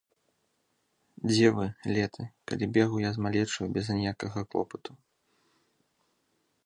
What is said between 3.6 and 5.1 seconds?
без аніякага клопату?